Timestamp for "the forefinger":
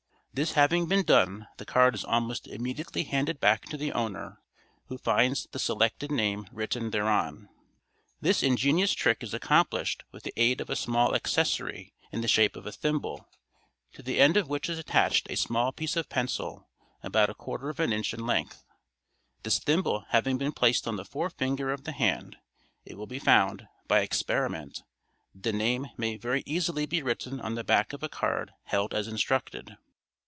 20.95-21.73